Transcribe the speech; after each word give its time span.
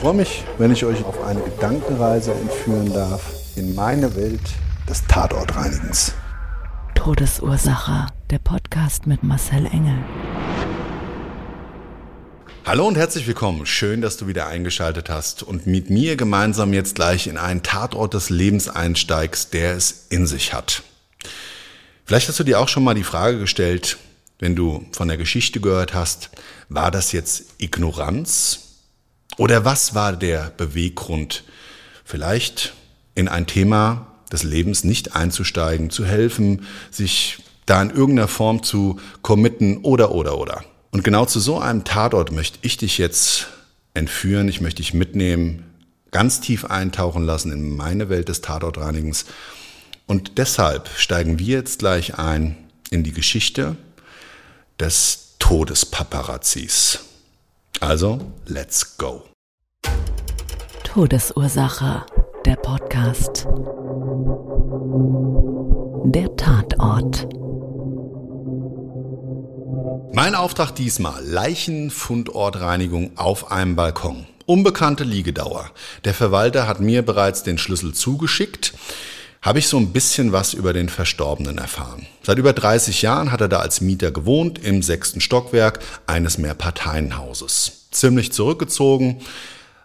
Ich 0.00 0.02
freue 0.02 0.14
mich, 0.14 0.44
wenn 0.56 0.72
ich 0.72 0.82
euch 0.86 1.04
auf 1.04 1.22
eine 1.24 1.42
Gedankenreise 1.42 2.32
entführen 2.32 2.90
darf 2.90 3.20
in 3.54 3.74
meine 3.74 4.16
Welt 4.16 4.40
des 4.88 5.04
Tatortreinigens. 5.06 6.14
Todesursache. 6.94 8.06
Der 8.30 8.38
Podcast 8.38 9.06
mit 9.06 9.22
Marcel 9.22 9.66
Engel. 9.66 9.98
Hallo 12.64 12.88
und 12.88 12.96
herzlich 12.96 13.26
willkommen. 13.26 13.66
Schön, 13.66 14.00
dass 14.00 14.16
du 14.16 14.26
wieder 14.26 14.46
eingeschaltet 14.46 15.10
hast 15.10 15.42
und 15.42 15.66
mit 15.66 15.90
mir 15.90 16.16
gemeinsam 16.16 16.72
jetzt 16.72 16.94
gleich 16.94 17.26
in 17.26 17.36
einen 17.36 17.62
Tatort 17.62 18.14
des 18.14 18.30
Lebens 18.30 18.70
einsteigst, 18.70 19.52
der 19.52 19.76
es 19.76 20.06
in 20.08 20.26
sich 20.26 20.54
hat. 20.54 20.82
Vielleicht 22.06 22.26
hast 22.26 22.40
du 22.40 22.44
dir 22.44 22.58
auch 22.58 22.68
schon 22.68 22.84
mal 22.84 22.94
die 22.94 23.04
Frage 23.04 23.38
gestellt, 23.38 23.98
wenn 24.38 24.56
du 24.56 24.82
von 24.92 25.08
der 25.08 25.18
Geschichte 25.18 25.60
gehört 25.60 25.92
hast, 25.92 26.30
war 26.70 26.90
das 26.90 27.12
jetzt 27.12 27.44
Ignoranz? 27.58 28.69
Oder 29.40 29.64
was 29.64 29.94
war 29.94 30.12
der 30.12 30.52
Beweggrund, 30.54 31.44
vielleicht 32.04 32.74
in 33.14 33.26
ein 33.26 33.46
Thema 33.46 34.08
des 34.30 34.42
Lebens 34.42 34.84
nicht 34.84 35.16
einzusteigen, 35.16 35.88
zu 35.88 36.04
helfen, 36.04 36.66
sich 36.90 37.38
da 37.64 37.80
in 37.80 37.88
irgendeiner 37.88 38.28
Form 38.28 38.62
zu 38.62 39.00
committen 39.22 39.78
oder 39.78 40.12
oder 40.12 40.36
oder. 40.36 40.62
Und 40.90 41.04
genau 41.04 41.24
zu 41.24 41.40
so 41.40 41.58
einem 41.58 41.84
Tatort 41.84 42.32
möchte 42.32 42.58
ich 42.60 42.76
dich 42.76 42.98
jetzt 42.98 43.46
entführen, 43.94 44.46
ich 44.46 44.60
möchte 44.60 44.82
dich 44.82 44.92
mitnehmen, 44.92 45.64
ganz 46.10 46.42
tief 46.42 46.66
eintauchen 46.66 47.24
lassen 47.24 47.50
in 47.50 47.74
meine 47.74 48.10
Welt 48.10 48.28
des 48.28 48.42
Tatortreinigens. 48.42 49.24
Und 50.04 50.36
deshalb 50.36 50.90
steigen 50.98 51.38
wir 51.38 51.56
jetzt 51.56 51.78
gleich 51.78 52.18
ein 52.18 52.58
in 52.90 53.04
die 53.04 53.12
Geschichte 53.12 53.76
des 54.78 55.36
Todespaparazzis. 55.38 56.98
Also, 57.80 58.20
let's 58.44 58.98
go. 58.98 59.29
Todesursache. 60.92 62.04
Der 62.44 62.56
Podcast. 62.56 63.46
Der 66.04 66.34
Tatort. 66.34 67.28
Mein 70.12 70.34
Auftrag 70.34 70.74
diesmal, 70.74 71.24
Leichenfundortreinigung 71.24 73.16
auf 73.16 73.52
einem 73.52 73.76
Balkon. 73.76 74.26
Unbekannte 74.46 75.04
Liegedauer. 75.04 75.70
Der 76.04 76.12
Verwalter 76.12 76.66
hat 76.66 76.80
mir 76.80 77.02
bereits 77.02 77.44
den 77.44 77.58
Schlüssel 77.58 77.94
zugeschickt. 77.94 78.72
Habe 79.42 79.60
ich 79.60 79.68
so 79.68 79.76
ein 79.76 79.92
bisschen 79.92 80.32
was 80.32 80.54
über 80.54 80.72
den 80.72 80.88
Verstorbenen 80.88 81.58
erfahren. 81.58 82.08
Seit 82.24 82.38
über 82.38 82.52
30 82.52 83.00
Jahren 83.02 83.30
hat 83.30 83.40
er 83.40 83.48
da 83.48 83.60
als 83.60 83.80
Mieter 83.80 84.10
gewohnt, 84.10 84.58
im 84.58 84.82
sechsten 84.82 85.20
Stockwerk 85.20 85.78
eines 86.08 86.36
Mehrparteienhauses. 86.36 87.86
Ziemlich 87.92 88.32
zurückgezogen. 88.32 89.20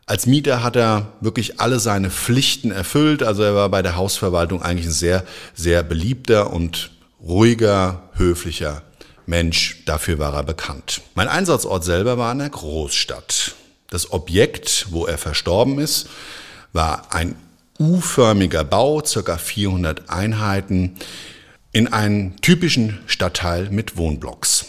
Als 0.08 0.28
Mieter 0.28 0.62
hat 0.62 0.76
er 0.76 1.14
wirklich 1.20 1.60
alle 1.60 1.80
seine 1.80 2.12
Pflichten 2.12 2.72
erfüllt. 2.72 3.24
Also 3.24 3.42
er 3.42 3.56
war 3.56 3.70
bei 3.70 3.82
der 3.82 3.96
Hausverwaltung 3.96 4.62
eigentlich 4.62 4.88
ein 4.88 4.92
sehr, 4.92 5.24
sehr 5.56 5.82
beliebter 5.82 6.54
und 6.54 6.92
ruhiger, 7.20 8.10
höflicher 8.14 8.84
Mensch, 9.26 9.84
dafür 9.86 10.20
war 10.20 10.36
er 10.36 10.44
bekannt. 10.44 11.02
Mein 11.16 11.28
Einsatzort 11.28 11.84
selber 11.84 12.20
war 12.20 12.32
in 12.32 12.40
der 12.40 12.50
Großstadt. 12.50 13.56
Das 13.90 14.12
Objekt, 14.12 14.88
wo 14.92 15.08
er 15.08 15.18
verstorben 15.18 15.80
ist, 15.80 16.08
war 16.74 17.14
ein 17.14 17.36
U-förmiger 17.80 18.64
Bau, 18.64 19.04
circa 19.04 19.38
400 19.38 20.10
Einheiten, 20.10 20.98
in 21.72 21.92
einem 21.92 22.40
typischen 22.42 23.00
Stadtteil 23.08 23.70
mit 23.70 23.98
Wohnblocks. 23.98 24.66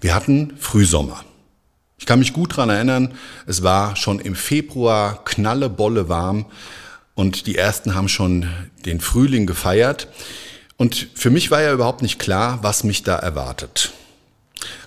Wir 0.00 0.14
hatten 0.14 0.54
Frühsommer. 0.58 1.24
Ich 2.02 2.06
kann 2.06 2.18
mich 2.18 2.32
gut 2.32 2.50
daran 2.54 2.68
erinnern, 2.68 3.14
es 3.46 3.62
war 3.62 3.94
schon 3.94 4.18
im 4.18 4.34
Februar 4.34 5.24
knallebolle 5.24 6.08
warm 6.08 6.46
und 7.14 7.46
die 7.46 7.54
ersten 7.54 7.94
haben 7.94 8.08
schon 8.08 8.48
den 8.84 9.00
Frühling 9.00 9.46
gefeiert. 9.46 10.08
Und 10.76 11.10
für 11.14 11.30
mich 11.30 11.52
war 11.52 11.62
ja 11.62 11.72
überhaupt 11.72 12.02
nicht 12.02 12.18
klar, 12.18 12.58
was 12.62 12.82
mich 12.82 13.04
da 13.04 13.14
erwartet. 13.14 13.92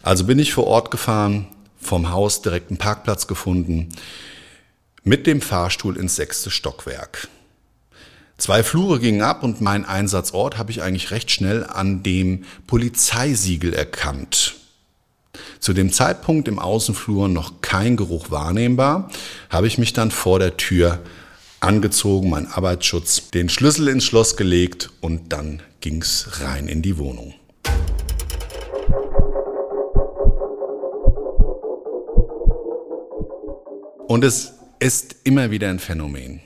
Also 0.04 0.26
bin 0.26 0.40
ich 0.40 0.52
vor 0.52 0.68
Ort 0.68 0.92
gefahren, 0.92 1.48
vom 1.80 2.10
Haus 2.10 2.42
direkt 2.42 2.70
einen 2.70 2.80
Parkplatz 2.80 3.28
gefunden, 3.28 3.94
mit 5.06 5.26
dem 5.26 5.40
Fahrstuhl 5.40 5.96
ins 5.96 6.18
sechste 6.18 6.52
Stockwerk. 6.52 7.30
Zwei 8.38 8.62
Flure 8.62 9.00
gingen 9.00 9.22
ab 9.22 9.42
und 9.42 9.62
mein 9.62 9.86
Einsatzort 9.86 10.58
habe 10.58 10.72
ich 10.72 10.82
eigentlich 10.82 11.12
recht 11.12 11.32
schnell 11.32 11.64
an 11.64 12.04
dem 12.04 12.44
Polizeisiegel 12.68 13.74
erkannt. 13.74 14.56
Zu 15.60 15.74
dem 15.74 15.92
Zeitpunkt 15.92 16.48
im 16.48 16.60
Außenflur 16.60 17.28
noch 17.28 17.62
kein 17.62 17.98
Geruch 17.98 18.32
wahrnehmbar, 18.32 19.10
habe 19.50 19.68
ich 19.68 19.78
mich 19.78 19.94
dann 19.94 20.12
vor 20.12 20.40
der 20.40 20.58
Tür 20.58 21.00
angezogen, 21.60 22.30
mein 22.30 22.48
Arbeitsschutz, 22.48 23.32
den 23.32 23.50
Schlüssel 23.50 23.88
ins 23.88 24.04
Schloss 24.04 24.38
gelegt 24.38 24.92
und 25.02 25.32
dann 25.34 25.62
ging's 25.82 26.42
rein 26.42 26.68
in 26.68 26.82
die 26.82 26.98
Wohnung. 26.98 27.34
Und 34.08 34.24
es 34.24 34.54
ist 34.80 35.16
immer 35.24 35.50
wieder 35.50 35.70
ein 35.70 35.80
Phänomen. 35.80 36.42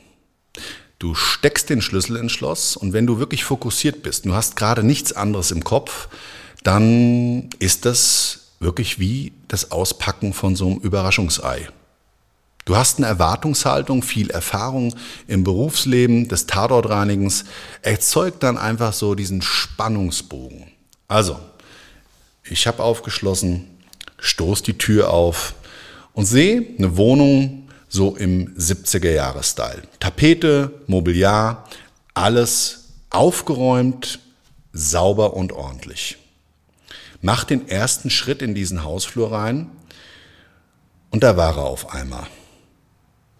Du 0.97 1.15
steckst 1.15 1.69
den 1.69 1.81
Schlüssel 1.81 2.17
ins 2.17 2.31
Schloss 2.31 2.75
und 2.75 2.93
wenn 2.93 3.07
du 3.07 3.19
wirklich 3.19 3.43
fokussiert 3.43 4.01
bist, 4.01 4.25
du 4.25 4.33
hast 4.33 4.55
gerade 4.55 4.83
nichts 4.83 5.13
anderes 5.13 5.51
im 5.51 5.63
Kopf, 5.63 6.09
dann 6.63 7.49
ist 7.59 7.85
das 7.85 8.38
wirklich 8.59 8.99
wie 8.99 9.33
das 9.47 9.71
Auspacken 9.71 10.33
von 10.33 10.55
so 10.55 10.67
einem 10.67 10.79
Überraschungsei. 10.79 11.69
Du 12.65 12.75
hast 12.75 12.97
eine 12.97 13.07
Erwartungshaltung, 13.07 14.03
viel 14.03 14.29
Erfahrung 14.29 14.93
im 15.27 15.43
Berufsleben 15.43 16.27
des 16.27 16.45
Tatortreinigens, 16.45 17.45
erzeugt 17.81 18.43
dann 18.43 18.57
einfach 18.57 18.93
so 18.93 19.15
diesen 19.15 19.41
Spannungsbogen. 19.41 20.67
Also, 21.07 21.39
ich 22.43 22.67
habe 22.67 22.83
aufgeschlossen, 22.83 23.65
stoß 24.19 24.61
die 24.63 24.77
Tür 24.77 25.11
auf 25.11 25.55
und 26.13 26.25
sehe 26.25 26.63
eine 26.77 26.95
Wohnung 26.97 27.69
so 27.87 28.15
im 28.15 28.55
70er 28.55 29.11
Jahre 29.11 29.41
Style. 29.41 29.81
Tapete, 29.99 30.71
Mobiliar, 30.85 31.67
alles 32.13 32.89
aufgeräumt, 33.09 34.19
sauber 34.73 35.33
und 35.33 35.53
ordentlich. 35.53 36.17
Mach 37.21 37.43
den 37.43 37.67
ersten 37.67 38.09
Schritt 38.09 38.41
in 38.41 38.55
diesen 38.55 38.83
Hausflur 38.83 39.31
rein 39.31 39.69
und 41.09 41.23
da 41.23 41.35
war 41.35 41.57
er 41.57 41.65
auf 41.65 41.93
einmal 41.93 42.27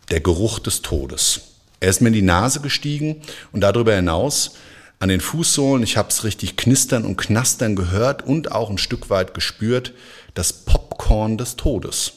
der 0.09 0.19
Geruch 0.19 0.59
des 0.59 0.81
Todes. 0.81 1.41
Er 1.79 1.89
ist 1.89 2.01
mir 2.01 2.07
in 2.09 2.13
die 2.13 2.21
Nase 2.21 2.59
gestiegen 2.59 3.21
und 3.51 3.61
darüber 3.61 3.95
hinaus 3.95 4.55
an 4.99 5.07
den 5.07 5.21
Fußsohlen, 5.21 5.81
ich 5.81 5.95
habe 5.95 6.09
es 6.09 6.25
richtig 6.25 6.57
knistern 6.57 7.05
und 7.05 7.15
knastern 7.15 7.77
gehört 7.77 8.21
und 8.21 8.51
auch 8.51 8.69
ein 8.69 8.77
Stück 8.77 9.09
weit 9.09 9.33
gespürt, 9.33 9.93
das 10.33 10.51
Popcorn 10.51 11.37
des 11.37 11.55
Todes. 11.55 12.13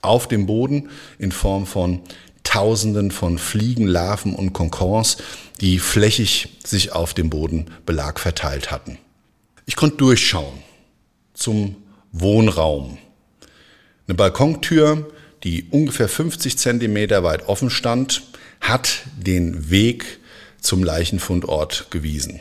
Auf 0.00 0.26
dem 0.26 0.46
Boden 0.46 0.88
in 1.18 1.32
Form 1.32 1.66
von 1.66 2.00
Tausenden 2.44 3.10
von 3.10 3.38
Fliegen, 3.38 3.86
Larven 3.86 4.34
und 4.34 4.54
Konkons, 4.54 5.18
die 5.60 5.78
flächig 5.78 6.60
sich 6.64 6.92
auf 6.92 7.12
dem 7.12 7.28
Bodenbelag 7.28 8.18
verteilt 8.18 8.70
hatten. 8.70 8.98
Ich 9.66 9.76
konnte 9.76 9.96
durchschauen 9.96 10.63
zum 11.34 11.76
Wohnraum. 12.12 12.98
Eine 14.06 14.14
Balkontür, 14.14 15.10
die 15.42 15.64
ungefähr 15.70 16.08
50 16.08 16.56
Zentimeter 16.56 17.22
weit 17.22 17.48
offen 17.48 17.70
stand, 17.70 18.22
hat 18.60 19.02
den 19.16 19.70
Weg 19.70 20.20
zum 20.60 20.82
Leichenfundort 20.82 21.88
gewiesen. 21.90 22.40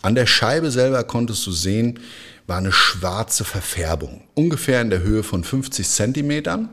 An 0.00 0.14
der 0.14 0.26
Scheibe 0.26 0.70
selber 0.70 1.04
konntest 1.04 1.46
du 1.46 1.52
sehen, 1.52 1.98
war 2.46 2.58
eine 2.58 2.72
schwarze 2.72 3.44
Verfärbung, 3.44 4.22
ungefähr 4.34 4.80
in 4.80 4.90
der 4.90 5.02
Höhe 5.02 5.22
von 5.22 5.44
50 5.44 5.86
Zentimetern. 5.86 6.70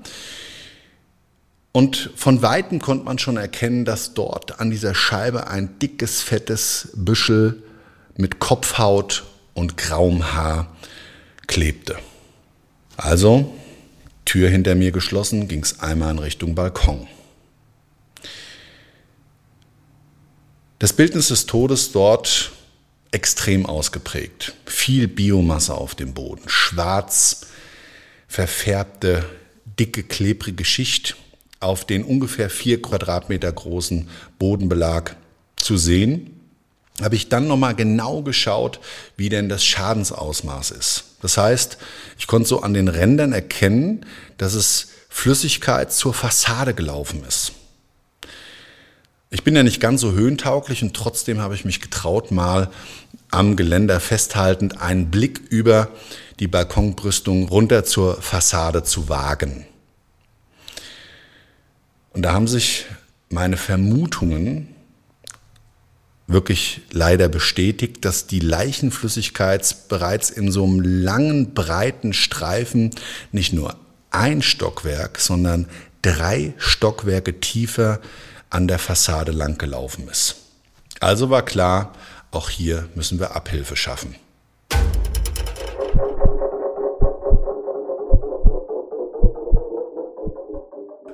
Und 1.74 2.12
von 2.16 2.42
weitem 2.42 2.80
konnte 2.80 3.04
man 3.04 3.20
schon 3.20 3.36
erkennen, 3.36 3.84
dass 3.84 4.14
dort 4.14 4.62
an 4.62 4.72
dieser 4.72 4.96
Scheibe 4.96 5.48
ein 5.48 5.78
dickes, 5.80 6.22
fettes 6.22 6.90
Büschel 6.96 7.62
mit 8.16 8.40
Kopfhaut 8.40 9.26
und 9.54 9.76
grauem 9.76 10.34
Haar 10.34 10.75
klebte. 11.48 11.98
Also, 12.98 13.54
Tür 14.26 14.50
hinter 14.50 14.76
mir 14.76 14.92
geschlossen, 14.92 15.48
ging 15.48 15.62
es 15.62 15.80
einmal 15.80 16.12
in 16.12 16.20
Richtung 16.20 16.56
Balkon. 16.56 17.08
Das 20.80 20.94
Bildnis 20.94 21.30
des 21.30 21.46
Todes 21.46 21.92
dort 21.92 22.52
extrem 23.12 23.66
ausgeprägt. 23.66 24.54
Viel 24.66 25.08
Biomasse 25.08 25.74
auf 25.74 25.96
dem 25.96 26.14
Boden, 26.14 26.44
schwarz 26.48 27.48
verfärbte, 28.28 29.24
dicke, 29.80 30.04
klebrige 30.04 30.66
Schicht 30.66 31.16
auf 31.62 31.86
den 31.86 32.04
ungefähr 32.04 32.50
vier 32.50 32.82
Quadratmeter 32.82 33.52
großen 33.52 34.10
Bodenbelag 34.38 35.16
zu 35.56 35.78
sehen. 35.78 36.35
Habe 37.02 37.16
ich 37.16 37.28
dann 37.30 37.48
nochmal 37.48 37.76
genau 37.76 38.22
geschaut, 38.22 38.80
wie 39.18 39.30
denn 39.30 39.50
das 39.50 39.66
Schadensausmaß 39.66 40.72
ist. 40.72 41.04
Das 41.22 41.38
heißt, 41.38 41.78
ich 42.18 42.28
konnte 42.28 42.48
so 42.48 42.62
an 42.62 42.74
den 42.74 42.88
Rändern 42.88 43.34
erkennen, 43.34 44.06
dass 44.38 44.54
es 44.54 44.90
Flüssigkeit 45.10 45.92
zur 45.92 46.14
Fassade 46.14 46.74
gelaufen 46.74 47.24
ist. 47.28 47.54
Ich 49.32 49.44
bin 49.44 49.56
ja 49.56 49.64
nicht 49.64 49.82
ganz 49.82 50.02
so 50.02 50.14
höhentauglich 50.14 50.84
und 50.84 50.96
trotzdem 50.96 51.40
habe 51.40 51.56
ich 51.56 51.66
mich 51.66 51.82
getraut, 51.82 52.32
mal 52.32 52.70
am 53.32 53.56
Geländer 53.56 54.00
festhaltend 54.00 54.82
einen 54.82 55.12
Blick 55.12 55.42
über 55.50 55.90
die 56.40 56.48
Balkonbrüstung 56.48 57.48
runter 57.48 57.84
zur 57.84 58.22
Fassade 58.22 58.84
zu 58.84 59.10
wagen. 59.10 59.66
Und 62.14 62.22
da 62.22 62.34
haben 62.34 62.48
sich 62.48 62.86
meine 63.30 63.58
Vermutungen 63.58 64.75
wirklich 66.28 66.82
leider 66.92 67.30
bestätigt, 67.30 68.04
dass 68.04 68.28
die 68.28 68.40
Leichenflüssigkeit 68.40 69.90
bereits 69.90 70.30
in 70.30 70.52
so 70.52 70.64
einem 70.64 70.80
langen, 70.80 71.54
breiten 71.54 72.14
Streifen 72.14 72.92
nicht 73.32 73.54
nur 73.54 73.76
ein 74.10 74.42
Stockwerk, 74.42 75.20
sondern 75.20 75.68
drei 76.02 76.54
Stockwerke 76.58 77.40
tiefer 77.40 78.00
an 78.50 78.68
der 78.68 78.80
Fassade 78.80 79.32
lang 79.32 79.58
gelaufen 79.58 80.08
ist. 80.08 80.38
Also 81.00 81.30
war 81.30 81.44
klar, 81.44 81.94
auch 82.32 82.50
hier 82.50 82.90
müssen 82.96 83.20
wir 83.20 83.36
Abhilfe 83.36 83.76
schaffen. 83.76 84.16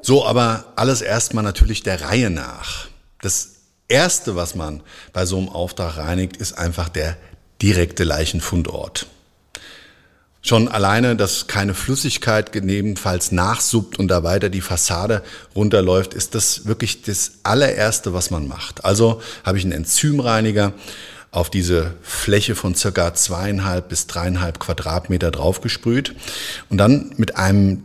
So, 0.03 0.25
aber 0.25 0.65
alles 0.75 1.01
erstmal 1.01 1.43
natürlich 1.43 1.83
der 1.83 2.01
Reihe 2.01 2.29
nach. 2.29 2.87
Das 3.21 3.60
erste, 3.91 4.35
was 4.35 4.55
man 4.55 4.81
bei 5.13 5.25
so 5.25 5.37
einem 5.37 5.49
Auftrag 5.49 5.97
reinigt, 5.97 6.37
ist 6.37 6.53
einfach 6.57 6.89
der 6.89 7.17
direkte 7.61 8.03
Leichenfundort. 8.03 9.05
Schon 10.43 10.67
alleine, 10.67 11.15
dass 11.15 11.45
keine 11.45 11.75
Flüssigkeit 11.75 12.51
gegebenenfalls 12.51 13.31
nachsuppt 13.31 13.99
und 13.99 14.07
da 14.07 14.23
weiter 14.23 14.49
die 14.49 14.61
Fassade 14.61 15.21
runterläuft, 15.55 16.15
ist 16.15 16.33
das 16.33 16.65
wirklich 16.65 17.03
das 17.03 17.33
allererste, 17.43 18.13
was 18.13 18.31
man 18.31 18.47
macht. 18.47 18.83
Also 18.83 19.21
habe 19.43 19.59
ich 19.59 19.63
einen 19.63 19.73
Enzymreiniger 19.73 20.73
auf 21.29 21.51
diese 21.51 21.93
Fläche 22.01 22.55
von 22.55 22.73
circa 22.73 23.13
zweieinhalb 23.13 23.89
bis 23.89 24.07
dreieinhalb 24.07 24.59
Quadratmeter 24.59 25.29
draufgesprüht 25.29 26.15
und 26.69 26.79
dann 26.79 27.13
mit 27.17 27.35
einem 27.37 27.83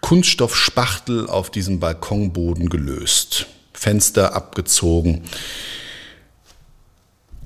Kunststoffspachtel 0.00 1.28
auf 1.28 1.50
diesem 1.50 1.78
Balkonboden 1.78 2.68
gelöst. 2.68 3.46
Fenster 3.82 4.32
abgezogen. 4.36 5.22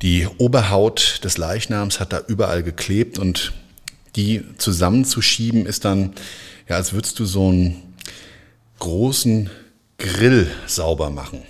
Die 0.02 0.28
Oberhaut 0.36 1.20
des 1.24 1.38
Leichnams 1.38 1.98
hat 1.98 2.12
da 2.12 2.20
überall 2.28 2.62
geklebt 2.62 3.18
und 3.18 3.54
die 4.16 4.44
zusammenzuschieben 4.58 5.64
ist 5.64 5.86
dann, 5.86 6.12
ja, 6.68 6.76
als 6.76 6.92
würdest 6.92 7.18
du 7.20 7.24
so 7.24 7.48
einen 7.48 7.94
großen 8.80 9.48
Grill 9.96 10.50
sauber 10.66 11.08
machen. 11.08 11.42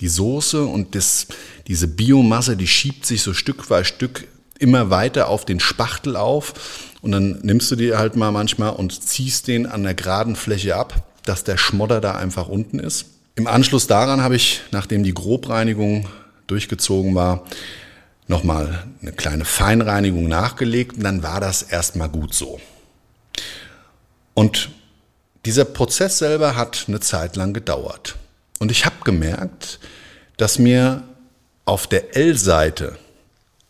Die 0.00 0.08
Soße 0.08 0.64
und 0.64 0.96
das, 0.96 1.28
diese 1.68 1.86
Biomasse, 1.86 2.56
die 2.56 2.66
schiebt 2.66 3.06
sich 3.06 3.22
so 3.22 3.34
Stück 3.34 3.64
für 3.64 3.84
Stück 3.84 4.26
immer 4.58 4.90
weiter 4.90 5.28
auf 5.28 5.44
den 5.44 5.60
Spachtel 5.60 6.16
auf 6.16 6.54
und 7.02 7.12
dann 7.12 7.38
nimmst 7.42 7.70
du 7.70 7.76
die 7.76 7.94
halt 7.94 8.16
mal 8.16 8.32
manchmal 8.32 8.70
und 8.70 9.00
ziehst 9.00 9.46
den 9.46 9.66
an 9.66 9.84
der 9.84 9.94
geraden 9.94 10.34
Fläche 10.34 10.74
ab, 10.74 11.06
dass 11.24 11.44
der 11.44 11.56
Schmodder 11.56 12.00
da 12.00 12.16
einfach 12.16 12.48
unten 12.48 12.80
ist. 12.80 13.06
Im 13.38 13.46
Anschluss 13.46 13.86
daran 13.86 14.20
habe 14.20 14.34
ich, 14.34 14.62
nachdem 14.72 15.04
die 15.04 15.14
Grobreinigung 15.14 16.08
durchgezogen 16.48 17.14
war, 17.14 17.44
nochmal 18.26 18.82
eine 19.00 19.12
kleine 19.12 19.44
Feinreinigung 19.44 20.26
nachgelegt 20.26 20.96
und 20.96 21.04
dann 21.04 21.22
war 21.22 21.38
das 21.38 21.62
erstmal 21.62 22.08
gut 22.08 22.34
so. 22.34 22.58
Und 24.34 24.70
dieser 25.44 25.64
Prozess 25.64 26.18
selber 26.18 26.56
hat 26.56 26.86
eine 26.88 26.98
Zeit 26.98 27.36
lang 27.36 27.54
gedauert. 27.54 28.16
Und 28.58 28.72
ich 28.72 28.84
habe 28.84 28.96
gemerkt, 29.04 29.78
dass 30.36 30.58
mir 30.58 31.04
auf 31.64 31.86
der 31.86 32.16
L-Seite 32.16 32.98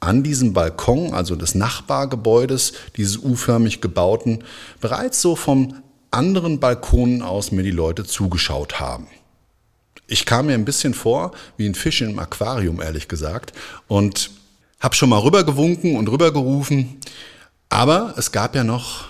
an 0.00 0.23
diesem 0.23 0.55
Balkon, 0.55 1.12
also 1.12 1.37
des 1.37 1.55
Nachbargebäudes, 1.55 2.73
dieses 2.97 3.19
U-förmig 3.19 3.82
gebauten, 3.82 4.44
bereits 4.81 5.21
so 5.21 5.37
vom 5.37 5.82
anderen 6.11 6.59
Balkonen 6.59 7.21
aus 7.21 7.53
mir 7.53 7.62
die 7.62 7.71
Leute 7.71 8.05
zugeschaut 8.05 8.81
haben. 8.81 9.09
Ich 10.11 10.25
kam 10.25 10.47
mir 10.47 10.55
ein 10.55 10.65
bisschen 10.65 10.95
vor 10.95 11.33
wie 11.59 11.69
ein 11.69 11.75
Fisch 11.75 12.01
im 12.01 12.19
Aquarium, 12.19 12.81
ehrlich 12.81 13.09
gesagt, 13.09 13.53
und 13.89 14.31
habe 14.81 14.95
schon 14.97 15.11
mal 15.11 15.19
rübergewunken 15.19 15.97
und 15.97 16.09
rübergerufen, 16.09 16.97
aber 17.69 18.15
es 18.17 18.33
gab 18.33 18.55
ja 18.55 18.65
noch 18.65 19.05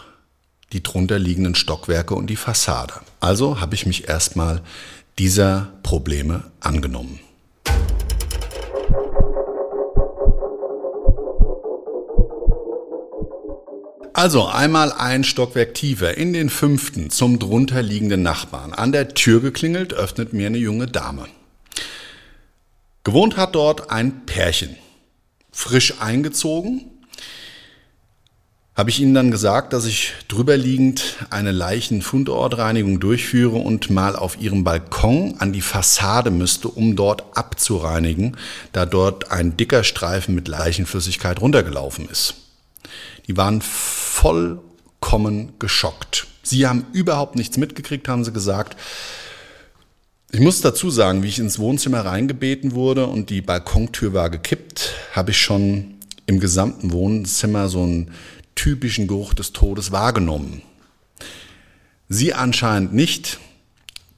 die 0.72 0.82
drunter 0.82 1.18
liegenden 1.18 1.54
Stockwerke 1.54 2.16
und 2.16 2.26
die 2.26 2.36
Fassade. 2.36 2.94
Also 3.20 3.60
habe 3.60 3.76
ich 3.76 3.86
mich 3.86 4.08
erstmal 4.08 4.60
dieser 5.18 5.68
Probleme 5.84 6.42
angenommen. 6.60 7.20
Also 14.18 14.48
einmal 14.48 14.90
ein 14.90 15.22
Stockwerk 15.22 15.74
tiefer 15.74 16.18
in 16.18 16.32
den 16.32 16.50
fünften 16.50 17.08
zum 17.08 17.38
drunter 17.38 17.82
liegenden 17.82 18.20
Nachbarn. 18.20 18.72
An 18.72 18.90
der 18.90 19.14
Tür 19.14 19.40
geklingelt, 19.40 19.92
öffnet 19.92 20.32
mir 20.32 20.48
eine 20.48 20.58
junge 20.58 20.88
Dame. 20.88 21.28
Gewohnt 23.04 23.36
hat 23.36 23.54
dort 23.54 23.92
ein 23.92 24.26
Pärchen. 24.26 24.74
Frisch 25.52 26.00
eingezogen. 26.00 26.90
Habe 28.74 28.90
ich 28.90 28.98
Ihnen 28.98 29.14
dann 29.14 29.30
gesagt, 29.30 29.72
dass 29.72 29.84
ich 29.84 30.14
drüberliegend 30.26 31.24
eine 31.30 31.52
Leichenfundortreinigung 31.52 32.98
durchführe 32.98 33.58
und 33.58 33.88
mal 33.88 34.16
auf 34.16 34.40
Ihrem 34.40 34.64
Balkon 34.64 35.36
an 35.38 35.52
die 35.52 35.60
Fassade 35.60 36.32
müsste, 36.32 36.66
um 36.66 36.96
dort 36.96 37.22
abzureinigen, 37.36 38.36
da 38.72 38.84
dort 38.84 39.30
ein 39.30 39.56
dicker 39.56 39.84
Streifen 39.84 40.34
mit 40.34 40.48
Leichenflüssigkeit 40.48 41.40
runtergelaufen 41.40 42.08
ist. 42.08 42.34
Die 43.28 43.36
waren 43.36 43.60
vollkommen 43.62 45.52
geschockt. 45.58 46.26
Sie 46.42 46.66
haben 46.66 46.86
überhaupt 46.92 47.36
nichts 47.36 47.58
mitgekriegt, 47.58 48.08
haben 48.08 48.24
sie 48.24 48.32
gesagt. 48.32 48.76
Ich 50.32 50.40
muss 50.40 50.62
dazu 50.62 50.90
sagen, 50.90 51.22
wie 51.22 51.28
ich 51.28 51.38
ins 51.38 51.58
Wohnzimmer 51.58 52.04
reingebeten 52.04 52.72
wurde 52.72 53.06
und 53.06 53.30
die 53.30 53.42
Balkontür 53.42 54.14
war 54.14 54.30
gekippt, 54.30 54.94
habe 55.12 55.30
ich 55.30 55.38
schon 55.38 55.94
im 56.26 56.40
gesamten 56.40 56.92
Wohnzimmer 56.92 57.68
so 57.68 57.82
einen 57.82 58.12
typischen 58.54 59.06
Geruch 59.06 59.34
des 59.34 59.52
Todes 59.52 59.92
wahrgenommen. 59.92 60.62
Sie 62.08 62.32
anscheinend 62.32 62.94
nicht, 62.94 63.38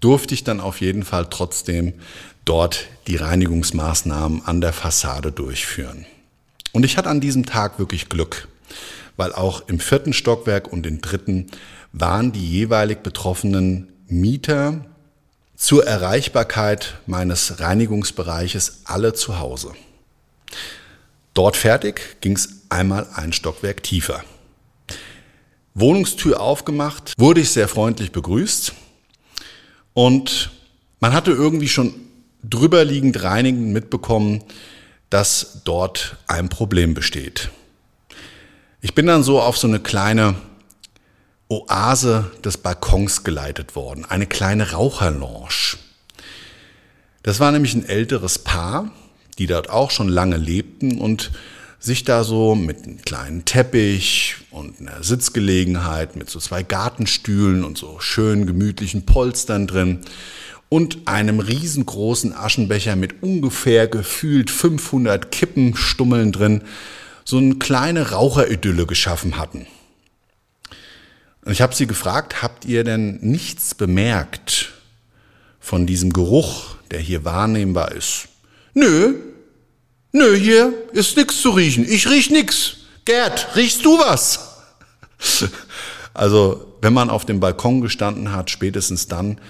durfte 0.00 0.34
ich 0.34 0.44
dann 0.44 0.60
auf 0.60 0.80
jeden 0.80 1.04
Fall 1.04 1.26
trotzdem 1.28 1.94
dort 2.44 2.86
die 3.06 3.16
Reinigungsmaßnahmen 3.16 4.44
an 4.44 4.60
der 4.60 4.72
Fassade 4.72 5.30
durchführen. 5.30 6.06
Und 6.72 6.84
ich 6.84 6.96
hatte 6.96 7.08
an 7.08 7.20
diesem 7.20 7.44
Tag 7.44 7.78
wirklich 7.78 8.08
Glück 8.08 8.48
weil 9.20 9.34
auch 9.34 9.68
im 9.68 9.80
vierten 9.80 10.14
Stockwerk 10.14 10.72
und 10.72 10.86
im 10.86 11.02
dritten 11.02 11.48
waren 11.92 12.32
die 12.32 12.50
jeweilig 12.50 13.02
betroffenen 13.02 13.92
Mieter 14.08 14.86
zur 15.56 15.86
Erreichbarkeit 15.86 16.94
meines 17.04 17.60
Reinigungsbereiches 17.60 18.80
alle 18.84 19.12
zu 19.12 19.38
Hause. 19.38 19.72
Dort 21.34 21.58
fertig 21.58 22.22
ging 22.22 22.34
es 22.34 22.62
einmal 22.70 23.08
ein 23.14 23.34
Stockwerk 23.34 23.82
tiefer. 23.82 24.24
Wohnungstür 25.74 26.40
aufgemacht, 26.40 27.12
wurde 27.18 27.42
ich 27.42 27.50
sehr 27.50 27.68
freundlich 27.68 28.12
begrüßt. 28.12 28.72
Und 29.92 30.50
man 30.98 31.12
hatte 31.12 31.32
irgendwie 31.32 31.68
schon 31.68 31.94
drüberliegend 32.42 33.22
reinigend 33.22 33.74
mitbekommen, 33.74 34.42
dass 35.10 35.60
dort 35.64 36.16
ein 36.26 36.48
Problem 36.48 36.94
besteht. 36.94 37.50
Ich 38.82 38.94
bin 38.94 39.04
dann 39.04 39.22
so 39.22 39.42
auf 39.42 39.58
so 39.58 39.68
eine 39.68 39.78
kleine 39.78 40.36
Oase 41.48 42.30
des 42.42 42.56
Balkons 42.56 43.24
geleitet 43.24 43.76
worden, 43.76 44.06
eine 44.06 44.26
kleine 44.26 44.72
Raucherlounge. 44.72 45.76
Das 47.22 47.40
war 47.40 47.52
nämlich 47.52 47.74
ein 47.74 47.84
älteres 47.84 48.38
Paar, 48.38 48.90
die 49.38 49.46
dort 49.46 49.68
auch 49.68 49.90
schon 49.90 50.08
lange 50.08 50.38
lebten 50.38 50.98
und 50.98 51.30
sich 51.78 52.04
da 52.04 52.24
so 52.24 52.54
mit 52.54 52.84
einem 52.84 53.02
kleinen 53.02 53.44
Teppich 53.44 54.36
und 54.50 54.80
einer 54.80 55.02
Sitzgelegenheit 55.02 56.16
mit 56.16 56.30
so 56.30 56.38
zwei 56.38 56.62
Gartenstühlen 56.62 57.64
und 57.64 57.76
so 57.76 58.00
schön 58.00 58.46
gemütlichen 58.46 59.04
Polstern 59.04 59.66
drin 59.66 60.00
und 60.70 61.06
einem 61.06 61.40
riesengroßen 61.40 62.32
Aschenbecher 62.34 62.96
mit 62.96 63.22
ungefähr 63.22 63.88
gefühlt 63.88 64.50
500 64.50 65.30
Kippenstummeln 65.30 66.32
drin 66.32 66.62
so 67.24 67.38
eine 67.38 67.56
kleine 67.56 68.10
Raucheridylle 68.10 68.86
geschaffen 68.86 69.38
hatten. 69.38 69.66
Und 71.44 71.52
ich 71.52 71.62
habe 71.62 71.74
sie 71.74 71.86
gefragt, 71.86 72.42
habt 72.42 72.64
ihr 72.64 72.84
denn 72.84 73.18
nichts 73.22 73.74
bemerkt 73.74 74.72
von 75.58 75.86
diesem 75.86 76.12
Geruch, 76.12 76.76
der 76.90 77.00
hier 77.00 77.24
wahrnehmbar 77.24 77.92
ist? 77.92 78.28
Nö, 78.74 79.14
nö, 80.12 80.36
hier 80.36 80.72
ist 80.92 81.16
nichts 81.16 81.40
zu 81.40 81.50
riechen. 81.50 81.86
Ich 81.88 82.08
riech 82.08 82.30
nix. 82.30 82.76
Gerd, 83.04 83.56
riechst 83.56 83.84
du 83.84 83.98
was? 83.98 84.48
Also, 86.12 86.76
wenn 86.82 86.92
man 86.92 87.08
auf 87.08 87.24
dem 87.24 87.38
Balkon 87.38 87.80
gestanden 87.80 88.32
hat, 88.32 88.50
spätestens 88.50 89.06
dann 89.06 89.40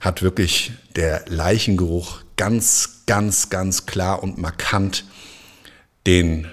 hat 0.00 0.22
wirklich 0.22 0.70
der 0.94 1.24
Leichengeruch 1.26 2.20
ganz, 2.36 3.02
ganz, 3.06 3.50
ganz 3.50 3.84
klar 3.86 4.22
und 4.22 4.38
markant 4.38 5.04
den 6.06 6.46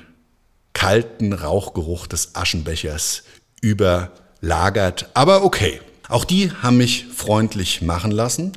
kalten 0.73 1.33
Rauchgeruch 1.33 2.07
des 2.07 2.35
Aschenbechers 2.35 3.23
überlagert. 3.61 5.09
Aber 5.13 5.43
okay, 5.43 5.81
auch 6.07 6.25
die 6.25 6.51
haben 6.51 6.77
mich 6.77 7.05
freundlich 7.13 7.81
machen 7.81 8.11
lassen. 8.11 8.53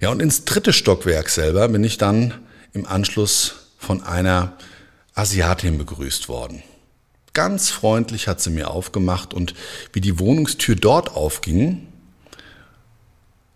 Ja, 0.00 0.10
und 0.10 0.20
ins 0.20 0.44
dritte 0.44 0.72
Stockwerk 0.72 1.28
selber 1.28 1.68
bin 1.68 1.84
ich 1.84 1.98
dann 1.98 2.34
im 2.72 2.86
Anschluss 2.86 3.54
von 3.78 4.02
einer 4.02 4.56
Asiatin 5.14 5.78
begrüßt 5.78 6.28
worden. 6.28 6.62
Ganz 7.34 7.70
freundlich 7.70 8.28
hat 8.28 8.40
sie 8.40 8.50
mir 8.50 8.70
aufgemacht 8.70 9.32
und 9.32 9.54
wie 9.92 10.00
die 10.00 10.18
Wohnungstür 10.18 10.74
dort 10.74 11.14
aufging, 11.14 11.86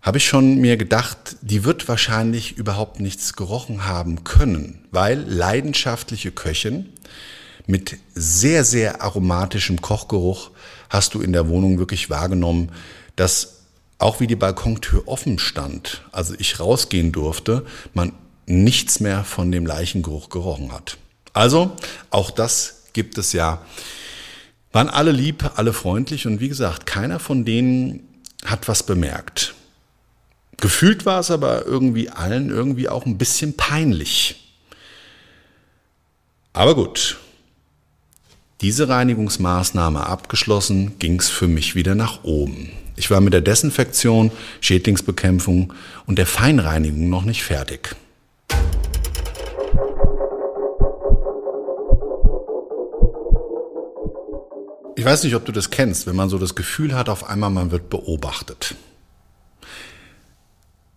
habe 0.01 0.19
ich 0.19 0.27
schon 0.27 0.59
mir 0.59 0.77
gedacht, 0.77 1.37
die 1.41 1.65
wird 1.65 1.89
wahrscheinlich 1.89 2.57
überhaupt 2.57 3.01
nichts 3.01 3.33
gerochen 3.33 3.87
haben 3.87 4.23
können, 4.23 4.87
weil 4.93 5.19
leidenschaftliche 5.19 6.31
Köchin 6.31 6.87
mit 7.67 7.97
sehr, 8.15 8.65
sehr 8.65 9.03
aromatischem 9.03 9.81
Kochgeruch 9.81 10.51
hast 10.89 11.15
du 11.15 11.21
in 11.21 11.33
der 11.33 11.49
Wohnung 11.49 11.79
wirklich 11.79 12.11
wahrgenommen, 12.11 12.71
dass 13.17 13.57
auch 13.99 14.21
wie 14.21 14.27
die 14.27 14.37
Balkontür 14.37 15.05
offen 15.07 15.39
stand, 15.39 16.03
also 16.13 16.35
ich 16.39 16.61
rausgehen 16.61 17.13
durfte, 17.13 17.65
man 17.95 18.13
nichts 18.47 19.01
mehr 19.01 19.25
von 19.25 19.51
dem 19.51 19.67
Leichengeruch 19.67 20.29
gerochen 20.29 20.73
hat. 20.73 20.99
Also, 21.33 21.73
auch 22.11 22.31
das 22.31 22.85
gibt 22.93 23.19
es 23.19 23.33
ja. 23.33 23.63
Waren 24.73 24.89
alle 24.89 25.13
lieb, 25.13 25.51
alle 25.57 25.73
freundlich 25.73 26.27
und 26.27 26.41
wie 26.41 26.49
gesagt, 26.49 26.87
keiner 26.87 27.19
von 27.19 27.45
denen 27.45 28.23
hat 28.45 28.69
was 28.69 28.85
bemerkt. 28.85 29.55
Gefühlt 30.59 31.05
war 31.05 31.21
es 31.21 31.31
aber 31.31 31.67
irgendwie 31.67 32.11
allen 32.11 32.51
irgendwie 32.51 32.89
auch 32.89 33.05
ein 33.07 33.19
bisschen 33.19 33.57
peinlich. 33.57 34.55
Aber 36.53 36.75
gut, 36.75 37.19
diese 38.61 38.89
Reinigungsmaßnahme 38.89 40.07
abgeschlossen, 40.07 40.99
ging 40.99 41.19
es 41.19 41.29
für 41.29 41.47
mich 41.47 41.75
wieder 41.75 41.95
nach 41.95 42.25
oben. 42.25 42.71
Ich 42.97 43.11
war 43.11 43.21
mit 43.21 43.35
der 43.35 43.43
Desinfektion, 43.43 44.31
Schädlingsbekämpfung 44.61 45.75
und 46.07 46.19
der 46.19 46.27
Feinreinigung 46.27 47.11
noch 47.11 47.25
nicht 47.25 47.43
fertig. 47.43 47.95
Ich 54.99 55.05
weiß 55.05 55.25
nicht, 55.25 55.35
ob 55.35 55.45
du 55.45 55.53
das 55.53 55.71
kennst, 55.71 56.07
wenn 56.07 56.17
man 56.17 56.31
so 56.31 56.39
das 56.39 56.55
Gefühl 56.55 56.95
hat, 56.95 57.11
auf 57.11 57.29
einmal 57.29 57.51
man 57.51 57.71
wird 57.71 57.91
beobachtet. 57.91 58.75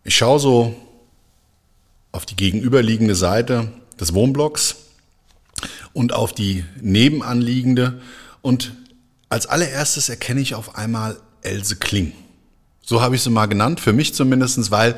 Ich 0.06 0.16
schaue 0.16 0.40
so 0.40 0.76
auf 2.14 2.26
die 2.26 2.38
gegenüberliegende 2.38 3.16
Seite 3.16 3.72
des 4.00 4.14
Wohnblocks 4.14 4.79
und 6.00 6.14
auf 6.14 6.32
die 6.32 6.64
nebenanliegende 6.80 8.00
und 8.42 8.72
als 9.28 9.48
allererstes 9.48 10.08
erkenne 10.08 10.40
ich 10.40 10.56
auf 10.56 10.78
einmal 10.78 11.18
Else 11.42 11.76
Kling. 11.76 12.14
So 12.82 13.02
habe 13.02 13.16
ich 13.18 13.22
sie 13.22 13.30
mal 13.30 13.48
genannt, 13.48 13.82
für 13.82 13.92
mich 13.92 14.14
zumindestens, 14.14 14.72
weil 14.72 14.98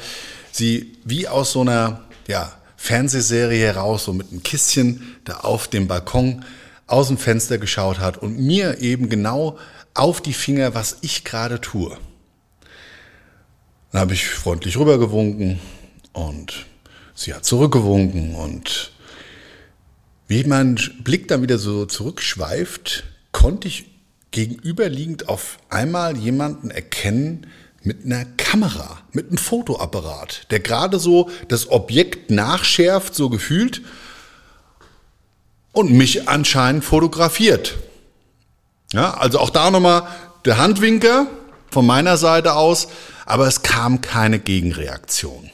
sie 0.52 0.96
wie 1.04 1.28
aus 1.28 1.54
so 1.54 1.62
einer 1.62 2.02
ja, 2.28 2.54
Fernsehserie 2.78 3.66
heraus, 3.66 4.04
so 4.04 4.14
mit 4.14 4.30
einem 4.30 4.44
Kistchen 4.44 5.18
da 5.24 5.38
auf 5.38 5.68
dem 5.68 5.88
Balkon 5.88 6.46
aus 6.86 7.08
dem 7.08 7.18
Fenster 7.18 7.58
geschaut 7.58 7.98
hat 7.98 8.20
und 8.20 8.38
mir 8.38 8.80
eben 8.80 9.10
genau 9.10 9.58
auf 9.96 10.22
die 10.22 10.34
Finger, 10.34 10.76
was 10.76 10.98
ich 11.02 11.24
gerade 11.24 11.60
tue. 11.60 11.98
Dann 13.92 14.02
habe 14.02 14.14
ich 14.14 14.28
freundlich 14.28 14.78
rübergewunken 14.78 15.60
und 16.14 16.68
sie 17.16 17.34
hat 17.34 17.44
zurückgewunken 17.44 18.36
und 18.36 18.91
wie 20.32 20.46
mein 20.46 20.76
Blick 21.04 21.28
dann 21.28 21.42
wieder 21.42 21.58
so 21.58 21.86
zurückschweift, 21.86 23.04
konnte 23.34 23.68
ich 23.68 23.84
gegenüberliegend 24.32 25.28
auf 25.28 25.58
einmal 25.68 26.16
jemanden 26.16 26.72
erkennen 26.72 27.48
mit 27.84 28.06
einer 28.06 28.24
Kamera, 28.38 29.02
mit 29.12 29.28
einem 29.28 29.38
Fotoapparat, 29.38 30.50
der 30.50 30.62
gerade 30.62 31.00
so 31.00 31.30
das 31.50 31.70
Objekt 31.70 32.32
nachschärft, 32.32 33.14
so 33.14 33.30
gefühlt, 33.30 33.82
und 35.74 35.92
mich 35.92 36.30
anscheinend 36.30 36.86
fotografiert. 36.86 37.76
Ja, 38.94 39.16
also 39.16 39.38
auch 39.38 39.50
da 39.50 39.70
nochmal 39.70 40.08
der 40.46 40.58
Handwinker 40.58 41.28
von 41.70 41.86
meiner 41.86 42.16
Seite 42.16 42.54
aus, 42.54 42.88
aber 43.26 43.48
es 43.48 43.64
kam 43.64 44.00
keine 44.00 44.40
Gegenreaktion. 44.40 45.52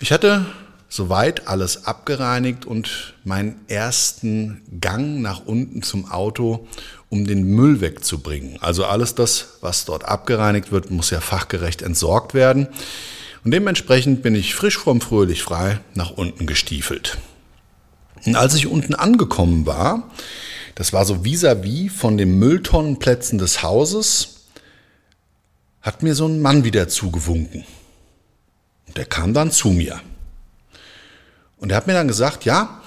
Ich 0.00 0.12
hatte 0.12 0.46
soweit 0.88 1.48
alles 1.48 1.86
abgereinigt 1.86 2.64
und 2.64 3.14
meinen 3.24 3.56
ersten 3.66 4.62
Gang 4.80 5.20
nach 5.20 5.44
unten 5.44 5.82
zum 5.82 6.10
Auto, 6.10 6.68
um 7.08 7.26
den 7.26 7.42
Müll 7.42 7.80
wegzubringen. 7.80 8.58
Also 8.60 8.84
alles 8.84 9.16
das, 9.16 9.58
was 9.60 9.84
dort 9.84 10.04
abgereinigt 10.04 10.70
wird, 10.70 10.90
muss 10.90 11.10
ja 11.10 11.20
fachgerecht 11.20 11.82
entsorgt 11.82 12.32
werden. 12.32 12.68
Und 13.44 13.50
dementsprechend 13.50 14.22
bin 14.22 14.36
ich 14.36 14.54
frisch 14.54 14.78
vom 14.78 15.00
Fröhlich 15.00 15.42
frei 15.42 15.80
nach 15.94 16.10
unten 16.12 16.46
gestiefelt. 16.46 17.18
Und 18.24 18.36
als 18.36 18.54
ich 18.54 18.68
unten 18.68 18.94
angekommen 18.94 19.66
war, 19.66 20.10
das 20.76 20.92
war 20.92 21.04
so 21.04 21.24
vis-à-vis 21.24 21.90
-vis 21.90 21.90
von 21.90 22.16
den 22.16 22.38
Mülltonnenplätzen 22.38 23.38
des 23.38 23.64
Hauses, 23.64 24.44
hat 25.80 26.02
mir 26.04 26.14
so 26.14 26.26
ein 26.26 26.40
Mann 26.40 26.62
wieder 26.62 26.88
zugewunken. 26.88 27.64
Und 28.88 28.96
der 28.96 29.04
kam 29.04 29.32
dann 29.34 29.50
zu 29.50 29.70
mir. 29.70 30.00
Und 31.58 31.70
er 31.70 31.76
hat 31.76 31.86
mir 31.86 31.92
dann 31.92 32.08
gesagt, 32.08 32.44
ja, 32.44 32.82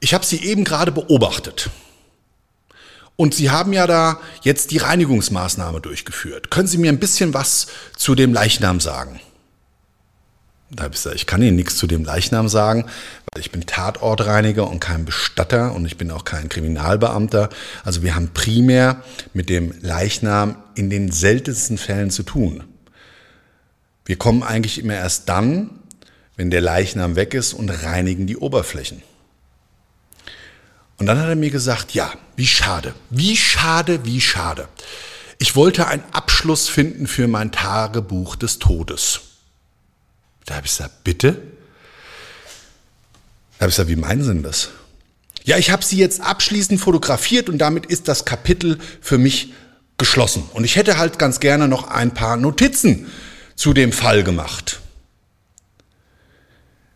ich 0.00 0.14
habe 0.14 0.24
Sie 0.24 0.42
eben 0.42 0.64
gerade 0.64 0.92
beobachtet. 0.92 1.70
Und 3.16 3.34
Sie 3.34 3.50
haben 3.50 3.72
ja 3.74 3.86
da 3.86 4.18
jetzt 4.42 4.70
die 4.70 4.78
Reinigungsmaßnahme 4.78 5.80
durchgeführt. 5.80 6.50
Können 6.50 6.68
Sie 6.68 6.78
mir 6.78 6.90
ein 6.90 7.00
bisschen 7.00 7.34
was 7.34 7.66
zu 7.96 8.14
dem 8.14 8.32
Leichnam 8.32 8.80
sagen? 8.80 9.20
Da 10.70 10.84
habe 10.84 10.94
ich 10.94 11.02
gesagt, 11.02 11.16
ich 11.16 11.26
kann 11.26 11.42
Ihnen 11.42 11.56
nichts 11.56 11.76
zu 11.76 11.86
dem 11.86 12.04
Leichnam 12.04 12.48
sagen, 12.48 12.86
weil 13.32 13.40
ich 13.40 13.50
bin 13.50 13.66
Tatortreiniger 13.66 14.68
und 14.68 14.80
kein 14.80 15.04
Bestatter 15.04 15.74
und 15.74 15.84
ich 15.84 15.98
bin 15.98 16.10
auch 16.12 16.24
kein 16.24 16.48
Kriminalbeamter. 16.48 17.50
Also 17.84 18.02
wir 18.02 18.14
haben 18.14 18.30
primär 18.32 19.02
mit 19.34 19.48
dem 19.48 19.74
Leichnam 19.80 20.56
in 20.76 20.88
den 20.88 21.10
seltensten 21.10 21.76
Fällen 21.76 22.10
zu 22.10 22.22
tun. 22.22 22.62
Wir 24.04 24.16
kommen 24.16 24.42
eigentlich 24.42 24.78
immer 24.78 24.94
erst 24.94 25.28
dann, 25.28 25.70
wenn 26.36 26.50
der 26.50 26.60
Leichnam 26.60 27.16
weg 27.16 27.34
ist 27.34 27.52
und 27.52 27.68
reinigen 27.68 28.26
die 28.26 28.36
Oberflächen. 28.36 29.02
Und 30.98 31.06
dann 31.06 31.18
hat 31.18 31.28
er 31.28 31.36
mir 31.36 31.50
gesagt, 31.50 31.92
ja, 31.92 32.12
wie 32.36 32.46
schade, 32.46 32.94
wie 33.10 33.36
schade, 33.36 34.04
wie 34.04 34.20
schade. 34.20 34.68
Ich 35.38 35.56
wollte 35.56 35.86
einen 35.86 36.04
Abschluss 36.12 36.68
finden 36.68 37.06
für 37.06 37.26
mein 37.26 37.52
Tagebuch 37.52 38.36
des 38.36 38.58
Todes. 38.58 39.20
Da 40.44 40.56
habe 40.56 40.66
ich 40.66 40.72
gesagt, 40.72 41.04
bitte? 41.04 41.32
Da 43.58 43.60
habe 43.60 43.70
ich 43.70 43.76
gesagt, 43.76 43.88
wie 43.88 43.96
meinen 43.96 44.22
Sie 44.22 44.28
denn 44.28 44.42
das? 44.42 44.70
Ja, 45.44 45.56
ich 45.56 45.70
habe 45.70 45.84
sie 45.84 45.96
jetzt 45.96 46.20
abschließend 46.20 46.80
fotografiert 46.80 47.48
und 47.48 47.58
damit 47.58 47.86
ist 47.86 48.08
das 48.08 48.24
Kapitel 48.24 48.78
für 49.00 49.18
mich 49.18 49.54
geschlossen. 49.96 50.42
Und 50.52 50.64
ich 50.64 50.76
hätte 50.76 50.98
halt 50.98 51.18
ganz 51.18 51.40
gerne 51.40 51.68
noch 51.68 51.88
ein 51.88 52.12
paar 52.12 52.36
Notizen 52.36 53.06
zu 53.60 53.74
dem 53.74 53.92
Fall 53.92 54.24
gemacht. 54.24 54.80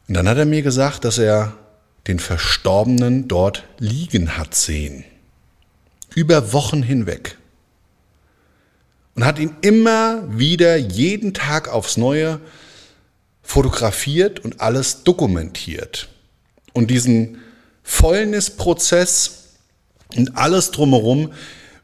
Und 0.09 0.15
dann 0.15 0.27
hat 0.27 0.39
er 0.39 0.47
mir 0.47 0.63
gesagt, 0.63 1.05
dass 1.05 1.19
er 1.19 1.53
den 2.07 2.19
Verstorbenen 2.19 3.29
dort 3.29 3.65
liegen 3.79 4.39
hat 4.39 4.55
sehen. 4.55 5.05
Über 6.15 6.55
Wochen 6.55 6.83
hinweg. 6.83 7.37
Und 9.15 9.27
hat 9.27 9.39
ihn 9.39 9.55
immer 9.61 10.25
wieder 10.39 10.77
jeden 10.77 11.35
Tag 11.35 11.69
aufs 11.69 11.99
Neue 11.99 12.41
fotografiert 13.43 14.41
und 14.41 14.63
alles 14.63 15.05
dokumentiert. 15.05 16.09
Und 16.73 16.91
diesen 16.91 17.43
Fäulnisprozess 17.83 19.51
und 20.17 20.39
alles 20.39 20.71
drumherum, 20.71 21.31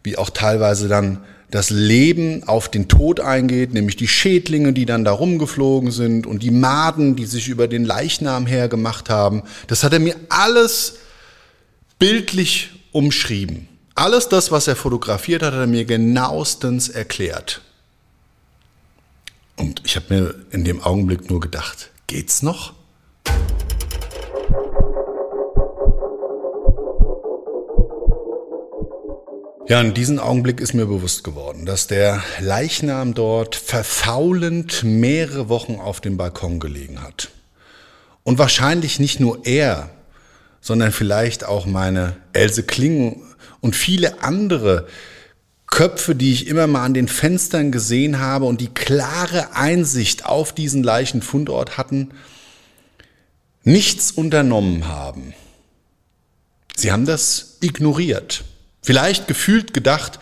wie 0.02 0.16
auch 0.16 0.30
teilweise 0.30 0.88
dann 0.88 1.22
das 1.50 1.70
Leben 1.70 2.44
auf 2.46 2.68
den 2.68 2.88
Tod 2.88 3.20
eingeht, 3.20 3.72
nämlich 3.72 3.96
die 3.96 4.08
Schädlinge, 4.08 4.72
die 4.72 4.86
dann 4.86 5.04
da 5.04 5.12
rumgeflogen 5.12 5.90
sind 5.90 6.26
und 6.26 6.42
die 6.42 6.50
Maden, 6.50 7.16
die 7.16 7.26
sich 7.26 7.48
über 7.48 7.66
den 7.66 7.84
Leichnam 7.84 8.46
hergemacht 8.46 9.10
haben. 9.10 9.42
Das 9.66 9.82
hat 9.82 9.92
er 9.92 9.98
mir 9.98 10.14
alles 10.28 10.98
bildlich 11.98 12.70
umschrieben. 12.92 13.68
Alles 13.94 14.28
das, 14.28 14.50
was 14.50 14.68
er 14.68 14.76
fotografiert 14.76 15.42
hat, 15.42 15.52
hat 15.52 15.60
er 15.60 15.66
mir 15.66 15.84
genauestens 15.84 16.88
erklärt. 16.88 17.60
Und 19.56 19.82
ich 19.84 19.96
habe 19.96 20.06
mir 20.14 20.34
in 20.52 20.64
dem 20.64 20.80
Augenblick 20.80 21.28
nur 21.28 21.40
gedacht, 21.40 21.90
geht's 22.06 22.42
noch? 22.42 22.72
Ja, 29.70 29.80
in 29.80 29.94
diesem 29.94 30.18
Augenblick 30.18 30.60
ist 30.60 30.74
mir 30.74 30.86
bewusst 30.86 31.22
geworden, 31.22 31.64
dass 31.64 31.86
der 31.86 32.24
Leichnam 32.40 33.14
dort 33.14 33.54
verfaulend 33.54 34.82
mehrere 34.82 35.48
Wochen 35.48 35.76
auf 35.76 36.00
dem 36.00 36.16
Balkon 36.16 36.58
gelegen 36.58 37.00
hat. 37.04 37.30
Und 38.24 38.38
wahrscheinlich 38.38 38.98
nicht 38.98 39.20
nur 39.20 39.46
er, 39.46 39.88
sondern 40.60 40.90
vielleicht 40.90 41.44
auch 41.44 41.66
meine 41.66 42.16
Else 42.32 42.64
Kling 42.64 43.22
und 43.60 43.76
viele 43.76 44.24
andere 44.24 44.88
Köpfe, 45.68 46.16
die 46.16 46.32
ich 46.32 46.48
immer 46.48 46.66
mal 46.66 46.84
an 46.84 46.94
den 46.94 47.06
Fenstern 47.06 47.70
gesehen 47.70 48.18
habe 48.18 48.46
und 48.46 48.60
die 48.60 48.74
klare 48.74 49.54
Einsicht 49.54 50.26
auf 50.26 50.52
diesen 50.52 50.82
Leichenfundort 50.82 51.78
hatten, 51.78 52.10
nichts 53.62 54.10
unternommen 54.10 54.88
haben. 54.88 55.32
Sie 56.74 56.90
haben 56.90 57.06
das 57.06 57.58
ignoriert. 57.60 58.42
Vielleicht 58.82 59.28
gefühlt 59.28 59.74
gedacht, 59.74 60.18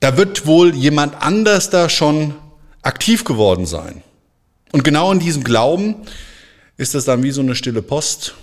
da 0.00 0.16
wird 0.16 0.46
wohl 0.46 0.74
jemand 0.74 1.22
anders 1.22 1.70
da 1.70 1.88
schon 1.88 2.34
aktiv 2.82 3.24
geworden 3.24 3.66
sein. 3.66 4.02
Und 4.72 4.84
genau 4.84 5.12
in 5.12 5.18
diesem 5.18 5.44
Glauben 5.44 5.96
ist 6.76 6.94
das 6.94 7.04
dann 7.04 7.22
wie 7.22 7.30
so 7.30 7.40
eine 7.40 7.54
stille 7.54 7.82
Post 7.82 8.34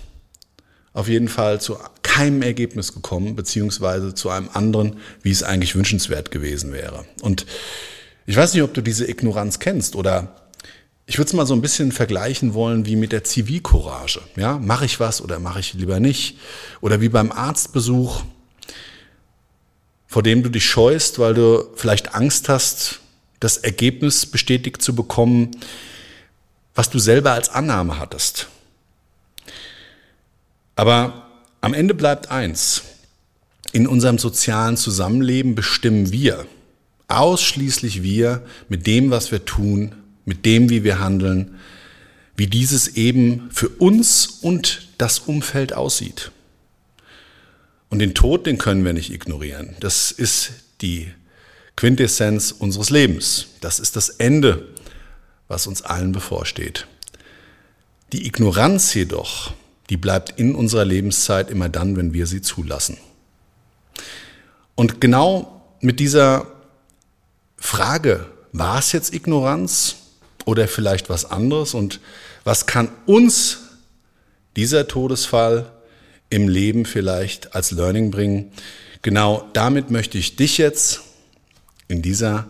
auf 0.92 1.08
jeden 1.08 1.28
Fall 1.28 1.60
zu 1.60 1.78
keinem 2.02 2.42
Ergebnis 2.42 2.92
gekommen, 2.92 3.36
beziehungsweise 3.36 4.14
zu 4.14 4.30
einem 4.30 4.48
anderen, 4.52 4.96
wie 5.22 5.30
es 5.30 5.42
eigentlich 5.42 5.76
wünschenswert 5.76 6.30
gewesen 6.30 6.72
wäre. 6.72 7.04
Und 7.22 7.46
ich 8.26 8.36
weiß 8.36 8.54
nicht, 8.54 8.62
ob 8.62 8.74
du 8.74 8.82
diese 8.82 9.08
Ignoranz 9.08 9.58
kennst 9.58 9.94
oder 9.94 10.34
ich 11.06 11.16
würde 11.18 11.28
es 11.28 11.32
mal 11.32 11.46
so 11.46 11.54
ein 11.54 11.62
bisschen 11.62 11.90
vergleichen 11.92 12.52
wollen 12.52 12.84
wie 12.84 12.96
mit 12.96 13.12
der 13.12 13.24
Zivilcourage. 13.24 14.20
Ja, 14.36 14.58
mache 14.58 14.84
ich 14.84 15.00
was 15.00 15.22
oder 15.22 15.38
mache 15.38 15.60
ich 15.60 15.72
lieber 15.72 16.00
nicht? 16.00 16.38
Oder 16.82 17.00
wie 17.00 17.08
beim 17.08 17.32
Arztbesuch 17.32 18.24
vor 20.08 20.22
dem 20.22 20.42
du 20.42 20.48
dich 20.48 20.64
scheust, 20.64 21.18
weil 21.18 21.34
du 21.34 21.68
vielleicht 21.76 22.14
Angst 22.14 22.48
hast, 22.48 23.00
das 23.40 23.58
Ergebnis 23.58 24.26
bestätigt 24.26 24.82
zu 24.82 24.96
bekommen, 24.96 25.50
was 26.74 26.90
du 26.90 26.98
selber 26.98 27.32
als 27.32 27.50
Annahme 27.50 27.98
hattest. 27.98 28.48
Aber 30.74 31.28
am 31.60 31.74
Ende 31.74 31.94
bleibt 31.94 32.30
eins. 32.30 32.82
In 33.72 33.86
unserem 33.86 34.18
sozialen 34.18 34.78
Zusammenleben 34.78 35.54
bestimmen 35.54 36.10
wir, 36.10 36.46
ausschließlich 37.08 38.02
wir, 38.02 38.42
mit 38.68 38.86
dem, 38.86 39.10
was 39.10 39.30
wir 39.30 39.44
tun, 39.44 39.94
mit 40.24 40.46
dem, 40.46 40.70
wie 40.70 40.84
wir 40.84 41.00
handeln, 41.00 41.58
wie 42.36 42.46
dieses 42.46 42.88
eben 42.88 43.50
für 43.50 43.68
uns 43.68 44.26
und 44.40 44.88
das 44.96 45.18
Umfeld 45.18 45.74
aussieht. 45.74 46.30
Und 47.90 48.00
den 48.00 48.14
Tod, 48.14 48.46
den 48.46 48.58
können 48.58 48.84
wir 48.84 48.92
nicht 48.92 49.12
ignorieren. 49.12 49.76
Das 49.80 50.10
ist 50.10 50.52
die 50.80 51.10
Quintessenz 51.76 52.52
unseres 52.52 52.90
Lebens. 52.90 53.46
Das 53.60 53.78
ist 53.78 53.96
das 53.96 54.08
Ende, 54.08 54.68
was 55.48 55.66
uns 55.66 55.82
allen 55.82 56.12
bevorsteht. 56.12 56.86
Die 58.12 58.26
Ignoranz 58.26 58.94
jedoch, 58.94 59.52
die 59.90 59.96
bleibt 59.96 60.38
in 60.38 60.54
unserer 60.54 60.84
Lebenszeit 60.84 61.50
immer 61.50 61.68
dann, 61.68 61.96
wenn 61.96 62.12
wir 62.12 62.26
sie 62.26 62.42
zulassen. 62.42 62.98
Und 64.74 65.00
genau 65.00 65.62
mit 65.80 66.00
dieser 66.00 66.46
Frage, 67.56 68.26
war 68.52 68.78
es 68.78 68.92
jetzt 68.92 69.14
Ignoranz 69.14 69.96
oder 70.44 70.68
vielleicht 70.68 71.08
was 71.10 71.24
anderes? 71.24 71.74
Und 71.74 72.00
was 72.44 72.66
kann 72.66 72.90
uns 73.06 73.58
dieser 74.56 74.88
Todesfall 74.88 75.70
im 76.30 76.48
Leben 76.48 76.84
vielleicht 76.84 77.54
als 77.54 77.70
Learning 77.70 78.10
bringen. 78.10 78.52
Genau 79.02 79.48
damit 79.52 79.90
möchte 79.90 80.18
ich 80.18 80.36
dich 80.36 80.58
jetzt 80.58 81.02
in 81.86 82.02
dieser 82.02 82.48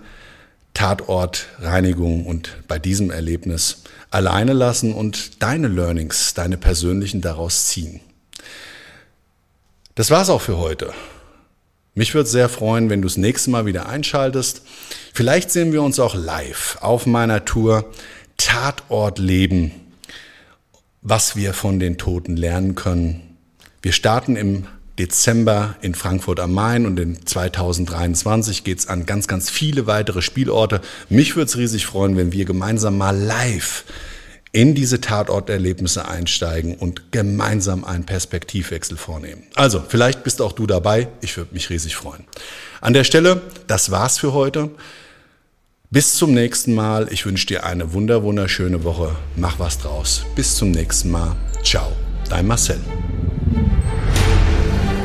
Tatortreinigung 0.74 2.26
und 2.26 2.56
bei 2.68 2.78
diesem 2.78 3.10
Erlebnis 3.10 3.82
alleine 4.10 4.52
lassen 4.52 4.94
und 4.94 5.42
deine 5.42 5.68
Learnings, 5.68 6.34
deine 6.34 6.56
persönlichen 6.56 7.20
daraus 7.20 7.66
ziehen. 7.66 8.00
Das 9.94 10.10
war's 10.10 10.30
auch 10.30 10.40
für 10.40 10.58
heute. 10.58 10.92
Mich 11.94 12.14
würde 12.14 12.28
sehr 12.28 12.48
freuen, 12.48 12.90
wenn 12.90 13.02
du 13.02 13.08
das 13.08 13.16
nächste 13.16 13.50
Mal 13.50 13.66
wieder 13.66 13.88
einschaltest. 13.88 14.62
Vielleicht 15.12 15.50
sehen 15.50 15.72
wir 15.72 15.82
uns 15.82 15.98
auch 15.98 16.14
live 16.14 16.78
auf 16.80 17.06
meiner 17.06 17.44
Tour 17.44 17.90
Tatort 18.36 19.18
Leben, 19.18 19.72
was 21.02 21.34
wir 21.34 21.54
von 21.54 21.80
den 21.80 21.98
Toten 21.98 22.36
lernen 22.36 22.76
können 22.76 23.27
wir 23.82 23.92
starten 23.92 24.36
im 24.36 24.66
Dezember 24.98 25.76
in 25.80 25.94
Frankfurt 25.94 26.40
am 26.40 26.52
Main 26.52 26.84
und 26.84 26.98
in 26.98 27.24
2023 27.24 28.64
geht 28.64 28.80
es 28.80 28.88
an 28.88 29.06
ganz, 29.06 29.28
ganz 29.28 29.48
viele 29.48 29.86
weitere 29.86 30.22
Spielorte. 30.22 30.80
Mich 31.08 31.36
würde 31.36 31.48
es 31.48 31.56
riesig 31.56 31.86
freuen, 31.86 32.16
wenn 32.16 32.32
wir 32.32 32.44
gemeinsam 32.44 32.98
mal 32.98 33.16
live 33.16 33.84
in 34.50 34.74
diese 34.74 35.00
Tatorterlebnisse 35.00 36.08
einsteigen 36.08 36.74
und 36.74 37.12
gemeinsam 37.12 37.84
einen 37.84 38.06
Perspektivwechsel 38.06 38.96
vornehmen. 38.96 39.42
Also, 39.54 39.84
vielleicht 39.86 40.24
bist 40.24 40.40
auch 40.40 40.52
du 40.52 40.66
dabei. 40.66 41.08
Ich 41.20 41.36
würde 41.36 41.54
mich 41.54 41.70
riesig 41.70 41.94
freuen. 41.94 42.24
An 42.80 42.92
der 42.92 43.04
Stelle, 43.04 43.42
das 43.66 43.90
war's 43.90 44.18
für 44.18 44.32
heute. 44.32 44.70
Bis 45.90 46.14
zum 46.14 46.34
nächsten 46.34 46.74
Mal. 46.74 47.08
Ich 47.12 47.24
wünsche 47.24 47.46
dir 47.46 47.64
eine 47.64 47.92
wunder, 47.92 48.22
wunderschöne 48.22 48.84
Woche. 48.84 49.14
Mach 49.36 49.58
was 49.58 49.78
draus. 49.78 50.24
Bis 50.34 50.56
zum 50.56 50.70
nächsten 50.70 51.10
Mal. 51.10 51.36
Ciao. 51.62 51.92
Dein 52.28 52.46
Marcel. 52.46 52.78